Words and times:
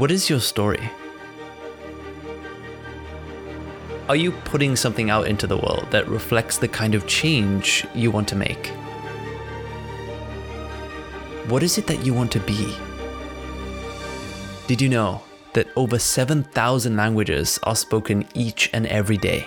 What 0.00 0.10
is 0.10 0.30
your 0.30 0.40
story? 0.40 0.80
Are 4.08 4.16
you 4.16 4.32
putting 4.32 4.74
something 4.74 5.10
out 5.10 5.26
into 5.26 5.46
the 5.46 5.58
world 5.58 5.88
that 5.90 6.08
reflects 6.08 6.56
the 6.56 6.68
kind 6.68 6.94
of 6.94 7.06
change 7.06 7.86
you 7.94 8.10
want 8.10 8.26
to 8.28 8.34
make? 8.34 8.68
What 11.50 11.62
is 11.62 11.76
it 11.76 11.86
that 11.86 12.02
you 12.02 12.14
want 12.14 12.32
to 12.32 12.40
be? 12.40 12.74
Did 14.68 14.80
you 14.80 14.88
know 14.88 15.20
that 15.52 15.68
over 15.76 15.98
7,000 15.98 16.96
languages 16.96 17.60
are 17.64 17.76
spoken 17.76 18.26
each 18.32 18.70
and 18.72 18.86
every 18.86 19.18
day? 19.18 19.46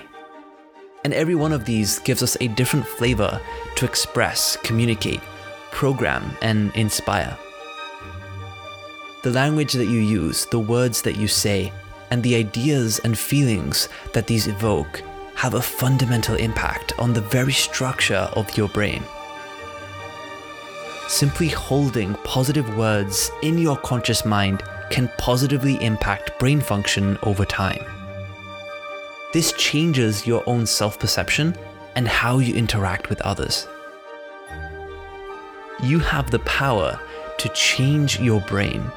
And 1.03 1.15
every 1.15 1.33
one 1.33 1.51
of 1.51 1.65
these 1.65 1.97
gives 1.97 2.21
us 2.21 2.37
a 2.41 2.47
different 2.49 2.85
flavor 2.85 3.41
to 3.77 3.85
express, 3.85 4.55
communicate, 4.57 5.21
program, 5.71 6.37
and 6.43 6.71
inspire. 6.75 7.39
The 9.23 9.31
language 9.31 9.71
that 9.73 9.85
you 9.85 9.99
use, 9.99 10.45
the 10.47 10.59
words 10.59 11.01
that 11.03 11.15
you 11.15 11.29
say, 11.29 11.71
and 12.11 12.21
the 12.21 12.35
ideas 12.35 12.99
and 12.99 13.17
feelings 13.17 13.87
that 14.11 14.27
these 14.27 14.47
evoke 14.47 15.01
have 15.35 15.53
a 15.53 15.61
fundamental 15.61 16.35
impact 16.35 16.91
on 16.99 17.13
the 17.13 17.21
very 17.21 17.53
structure 17.53 18.29
of 18.35 18.57
your 18.57 18.67
brain. 18.67 19.01
Simply 21.07 21.47
holding 21.47 22.15
positive 22.25 22.75
words 22.75 23.31
in 23.41 23.57
your 23.57 23.77
conscious 23.77 24.25
mind 24.25 24.61
can 24.89 25.09
positively 25.17 25.81
impact 25.81 26.37
brain 26.37 26.59
function 26.59 27.17
over 27.23 27.45
time. 27.45 27.83
This 29.31 29.53
changes 29.53 30.27
your 30.27 30.43
own 30.47 30.65
self 30.65 30.99
perception 30.99 31.55
and 31.95 32.09
how 32.09 32.39
you 32.39 32.55
interact 32.55 33.09
with 33.09 33.21
others. 33.21 33.67
You 35.81 35.99
have 35.99 36.29
the 36.29 36.39
power 36.39 36.99
to 37.37 37.49
change 37.49 38.19
your 38.19 38.41
brain, 38.41 38.91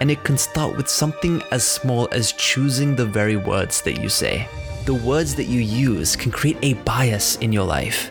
and 0.00 0.10
it 0.10 0.24
can 0.24 0.36
start 0.36 0.76
with 0.76 0.88
something 0.88 1.42
as 1.50 1.64
small 1.64 2.08
as 2.12 2.32
choosing 2.32 2.96
the 2.96 3.06
very 3.06 3.36
words 3.36 3.82
that 3.82 4.00
you 4.00 4.08
say. 4.08 4.48
The 4.86 4.94
words 4.94 5.34
that 5.34 5.44
you 5.44 5.60
use 5.60 6.16
can 6.16 6.32
create 6.32 6.58
a 6.62 6.74
bias 6.82 7.36
in 7.36 7.52
your 7.52 7.66
life. 7.66 8.10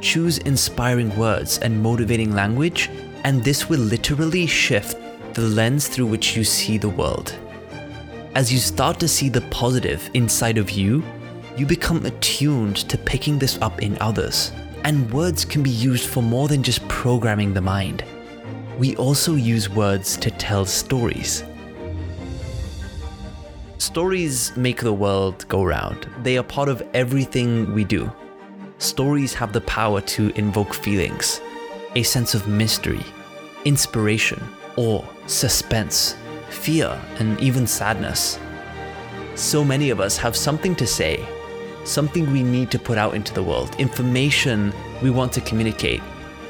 Choose 0.00 0.38
inspiring 0.38 1.16
words 1.16 1.58
and 1.58 1.82
motivating 1.82 2.34
language, 2.34 2.90
and 3.24 3.42
this 3.42 3.68
will 3.68 3.80
literally 3.80 4.46
shift 4.46 4.98
the 5.32 5.42
lens 5.42 5.88
through 5.88 6.06
which 6.06 6.36
you 6.36 6.44
see 6.44 6.76
the 6.76 6.90
world. 6.90 7.34
As 8.34 8.52
you 8.52 8.58
start 8.58 9.00
to 9.00 9.08
see 9.08 9.28
the 9.28 9.40
positive 9.42 10.10
inside 10.12 10.58
of 10.58 10.70
you, 10.70 11.02
you 11.56 11.66
become 11.66 12.04
attuned 12.04 12.76
to 12.76 12.98
picking 12.98 13.38
this 13.38 13.58
up 13.62 13.80
in 13.80 13.96
others. 14.00 14.52
And 14.84 15.10
words 15.12 15.44
can 15.44 15.62
be 15.62 15.70
used 15.70 16.06
for 16.06 16.22
more 16.22 16.48
than 16.48 16.62
just 16.62 16.86
programming 16.88 17.54
the 17.54 17.60
mind. 17.60 18.04
We 18.78 18.96
also 18.96 19.36
use 19.36 19.70
words 19.70 20.16
to 20.16 20.32
tell 20.32 20.66
stories. 20.66 21.44
Stories 23.78 24.56
make 24.56 24.80
the 24.80 24.92
world 24.92 25.46
go 25.48 25.62
round. 25.62 26.08
They 26.24 26.36
are 26.38 26.42
part 26.42 26.68
of 26.68 26.82
everything 26.92 27.72
we 27.72 27.84
do. 27.84 28.10
Stories 28.78 29.32
have 29.34 29.52
the 29.52 29.60
power 29.60 30.00
to 30.00 30.32
invoke 30.36 30.74
feelings, 30.74 31.40
a 31.94 32.02
sense 32.02 32.34
of 32.34 32.48
mystery, 32.48 33.04
inspiration, 33.64 34.42
awe, 34.76 35.04
suspense, 35.26 36.16
fear, 36.50 37.00
and 37.20 37.38
even 37.40 37.68
sadness. 37.68 38.40
So 39.36 39.64
many 39.64 39.90
of 39.90 40.00
us 40.00 40.16
have 40.16 40.34
something 40.34 40.74
to 40.76 40.86
say, 40.86 41.24
something 41.84 42.32
we 42.32 42.42
need 42.42 42.72
to 42.72 42.78
put 42.80 42.98
out 42.98 43.14
into 43.14 43.32
the 43.32 43.42
world, 43.42 43.76
information 43.78 44.72
we 45.00 45.10
want 45.10 45.32
to 45.34 45.40
communicate. 45.40 46.02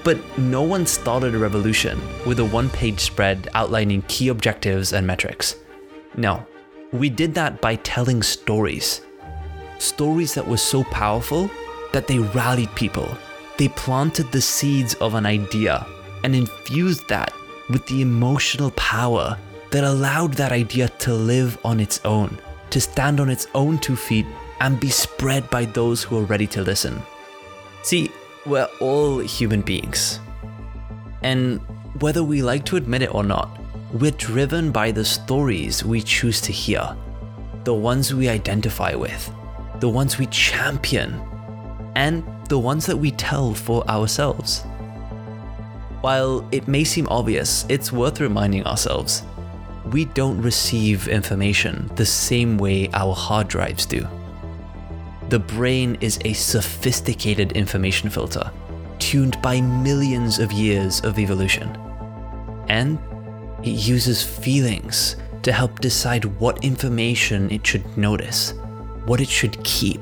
But 0.05 0.19
no 0.39 0.63
one 0.63 0.87
started 0.87 1.35
a 1.35 1.39
revolution 1.39 2.01
with 2.27 2.39
a 2.39 2.45
one 2.45 2.69
page 2.71 3.01
spread 3.01 3.49
outlining 3.55 4.03
key 4.03 4.29
objectives 4.29 4.93
and 4.93 5.07
metrics. 5.07 5.57
No, 6.17 6.47
we 6.93 7.09
did 7.09 7.35
that 7.35 7.61
by 7.61 7.77
telling 7.77 8.23
stories. 8.23 9.01
Stories 9.79 10.35
that 10.35 10.47
were 10.47 10.59
so 10.59 10.85
powerful 10.85 11.51
that 11.93 12.07
they 12.07 12.19
rallied 12.19 12.75
people. 12.75 13.09
They 13.57 13.69
planted 13.69 14.31
the 14.31 14.41
seeds 14.41 14.95
of 14.95 15.15
an 15.15 15.27
idea 15.27 15.87
and 16.23 16.37
infused 16.37 17.09
that 17.09 17.33
with 17.71 17.87
the 17.87 18.03
emotional 18.03 18.71
power 18.73 19.39
that 19.71 19.85
allowed 19.85 20.35
that 20.35 20.53
idea 20.53 20.89
to 20.89 21.15
live 21.15 21.59
on 21.65 21.81
its 21.81 22.01
own, 22.05 22.39
to 22.71 22.81
stand 22.81 23.21
on 23.21 23.31
its 23.31 23.47
own 23.55 23.79
two 23.79 23.97
feet 23.97 24.27
and 24.61 24.79
be 24.79 24.91
spread 24.91 25.49
by 25.51 25.65
those 25.65 26.03
who 26.03 26.19
are 26.19 26.25
ready 26.25 26.47
to 26.49 26.63
listen. 26.63 27.03
See, 27.83 28.11
we're 28.47 28.69
all 28.81 29.19
human 29.19 29.63
beings. 29.63 30.21
And 31.23 31.61
whether 32.01 32.23
we 32.23 32.43
like 32.43 32.65
to 32.67 32.77
admit 32.77 33.03
it 33.03 33.15
or 33.15 33.25
not, 33.25 33.59
we're 33.93 34.11
driven 34.11 34.73
by 34.73 34.91
the 34.91 35.05
stories 35.05 35.85
we 35.85 36.03
choose 36.03 36.41
to 36.43 36.53
hear, 36.53 36.97
the 37.65 37.75
ones 37.75 38.13
we 38.13 38.29
identify 38.29 38.95
with, 38.95 39.33
the 39.81 39.89
ones 39.89 40.19
we 40.19 40.27
champion, 40.27 41.21
and 41.95 42.25
the 42.49 42.59
ones 42.59 42.87
that 42.87 42.97
we 42.97 43.13
tell 43.13 43.55
for 43.55 43.89
ourselves. 43.89 44.63
While 46.01 46.47
it 46.53 46.69
may 46.69 46.85
seem 46.85 47.07
obvious, 47.09 47.65
it's 47.69 47.93
worth 47.93 48.21
reminding 48.21 48.67
ourselves 48.67 49.23
we 49.93 50.07
don't 50.07 50.41
receive 50.41 51.09
information 51.09 51.91
the 51.95 52.07
same 52.07 52.59
way 52.59 52.89
our 52.95 53.15
hard 53.15 53.49
drives 53.49 53.87
do. 53.87 54.07
The 55.35 55.41
brain 55.41 55.99
is 56.01 56.21
a 56.25 56.33
sophisticated 56.33 57.51
information 57.57 58.09
filter, 58.09 58.53
tuned 59.01 59.43
by 59.43 59.61
millions 59.61 60.39
of 60.39 60.53
years 60.53 61.01
of 61.01 61.19
evolution. 61.19 61.77
And 62.69 63.01
it 63.65 63.73
uses 63.73 64.23
feelings 64.23 65.17
to 65.43 65.51
help 65.51 65.81
decide 65.81 66.25
what 66.39 66.65
information 66.65 67.51
it 67.51 67.67
should 67.67 67.99
notice, 67.99 68.55
what 69.07 69.21
it 69.21 69.27
should 69.27 69.61
keep, 69.65 70.01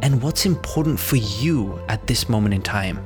and 0.00 0.22
what's 0.22 0.46
important 0.46 1.00
for 1.00 1.16
you 1.16 1.82
at 1.88 2.06
this 2.06 2.28
moment 2.28 2.54
in 2.54 2.62
time. 2.62 3.04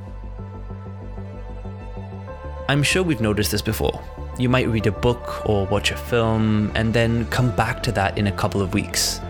I'm 2.69 2.83
sure 2.83 3.03
we've 3.03 3.23
noticed 3.23 3.51
this 3.51 3.63
before. 3.63 4.03
You 4.39 4.51
might 4.51 4.69
read 4.69 4.89
a 4.89 4.93
book 4.93 5.49
or 5.49 5.65
watch 5.69 5.91
a 5.91 5.97
film 5.97 6.71
and 6.75 6.93
then 6.93 7.25
come 7.29 7.51
back 7.57 7.83
to 7.85 7.93
that 7.93 8.19
in 8.19 8.27
a 8.27 8.33
couple 8.33 8.61
of 8.61 8.75
weeks. 8.75 9.21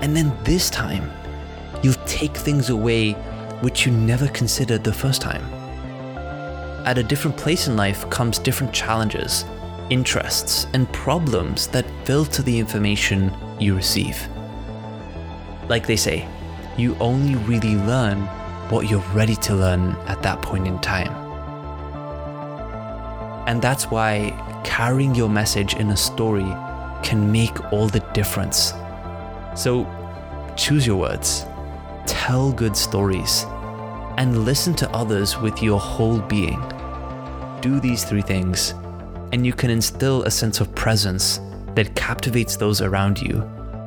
And 0.00 0.16
then 0.16 0.36
this 0.42 0.68
time, 0.68 1.08
you'll 1.84 1.94
take 2.06 2.34
things 2.34 2.70
away 2.70 3.12
which 3.60 3.84
you 3.84 3.92
never 3.92 4.26
considered 4.28 4.82
the 4.82 4.92
first 4.92 5.20
time. 5.20 5.44
At 6.86 6.96
a 6.96 7.02
different 7.02 7.36
place 7.36 7.68
in 7.68 7.76
life 7.76 8.08
comes 8.08 8.38
different 8.38 8.72
challenges, 8.72 9.44
interests, 9.90 10.66
and 10.72 10.90
problems 10.94 11.66
that 11.68 11.84
filter 12.04 12.40
the 12.40 12.58
information 12.58 13.30
you 13.60 13.74
receive. 13.74 14.26
Like 15.68 15.86
they 15.86 15.96
say, 15.96 16.26
you 16.78 16.96
only 17.00 17.36
really 17.36 17.76
learn 17.76 18.22
what 18.70 18.88
you're 18.88 19.12
ready 19.12 19.36
to 19.36 19.54
learn 19.54 19.90
at 20.06 20.22
that 20.22 20.40
point 20.40 20.66
in 20.66 20.78
time. 20.80 21.12
And 23.46 23.60
that's 23.60 23.90
why 23.90 24.32
carrying 24.64 25.14
your 25.14 25.28
message 25.28 25.74
in 25.74 25.90
a 25.90 25.96
story 25.98 26.50
can 27.02 27.30
make 27.30 27.72
all 27.74 27.88
the 27.88 28.00
difference. 28.14 28.72
So 29.54 29.86
choose 30.56 30.86
your 30.86 30.96
words, 30.96 31.44
tell 32.06 32.52
good 32.52 32.76
stories, 32.76 33.44
and 34.16 34.44
listen 34.44 34.74
to 34.74 34.90
others 34.90 35.38
with 35.38 35.62
your 35.62 35.80
whole 35.80 36.20
being. 36.20 36.62
Do 37.60 37.80
these 37.80 38.04
three 38.04 38.22
things, 38.22 38.74
and 39.32 39.46
you 39.46 39.52
can 39.52 39.70
instill 39.70 40.22
a 40.22 40.30
sense 40.30 40.60
of 40.60 40.74
presence 40.74 41.40
that 41.74 41.94
captivates 41.94 42.56
those 42.56 42.80
around 42.80 43.20
you 43.20 43.42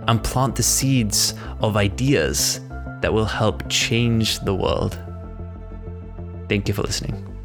and 0.07 0.23
plant 0.23 0.55
the 0.55 0.63
seeds 0.63 1.33
of 1.61 1.77
ideas 1.77 2.61
that 3.01 3.13
will 3.13 3.25
help 3.25 3.69
change 3.69 4.39
the 4.39 4.53
world. 4.53 4.97
Thank 6.49 6.67
you 6.67 6.73
for 6.73 6.81
listening. 6.81 7.36